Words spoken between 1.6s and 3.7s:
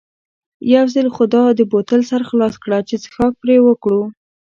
بوتل سر خلاص کړه چې څښاک پرې